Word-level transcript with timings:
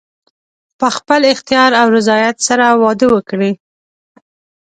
په 0.79 0.87
خپل 0.97 1.21
اختیار 1.33 1.71
او 1.81 1.87
رضایت 1.97 2.37
سره 2.47 2.65
واده 2.81 3.07
وکړي. 3.13 3.51